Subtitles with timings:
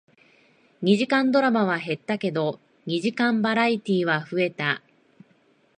[0.81, 4.81] 二時間ドラマは減ったけど、二時間バラエティーは増えた